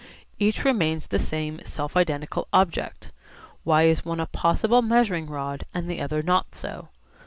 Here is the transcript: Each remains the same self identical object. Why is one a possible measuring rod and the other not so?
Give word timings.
Each 0.39 0.65
remains 0.65 1.05
the 1.05 1.19
same 1.19 1.59
self 1.63 1.95
identical 1.95 2.47
object. 2.51 3.11
Why 3.63 3.83
is 3.83 4.03
one 4.03 4.19
a 4.19 4.25
possible 4.25 4.81
measuring 4.81 5.27
rod 5.29 5.63
and 5.75 5.87
the 5.87 6.01
other 6.01 6.23
not 6.23 6.55
so? 6.55 6.87